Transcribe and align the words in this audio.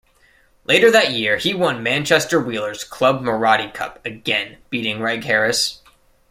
Later 0.65 0.89
that 0.89 1.11
year 1.11 1.37
he 1.37 1.53
won 1.53 1.83
Manchester 1.83 2.39
Wheelers' 2.41 2.83
Club 2.83 3.21
Muratti 3.21 3.71
Cup 3.71 4.03
again 4.03 4.57
beating 4.71 4.99
Reg 4.99 5.23
Harris. 5.25 5.83